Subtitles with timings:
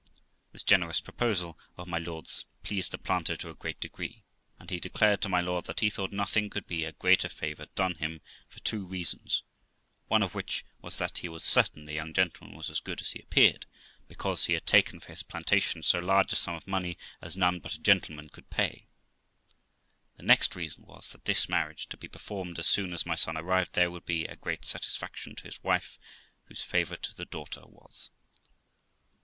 [0.51, 4.23] This generous proposal of my lord's pleased the planter to a great degree,
[4.57, 7.67] and he declared to my lord that he thought nothing could be a greater favour
[7.75, 9.43] done him, for two reasons;
[10.07, 13.11] one of which was, that he was certain the young gentleman was as good as
[13.11, 13.67] he appeared,
[14.07, 17.59] because he had taken for his plantation so large a sum of money as none
[17.59, 18.87] but a gentleman could pay.
[20.17, 23.37] The next reason was, that this marriage, to be performed as soon as my son
[23.37, 25.99] arrived there, would be a great satisfaction to his wife,
[26.45, 28.09] whose favourite the daughter was.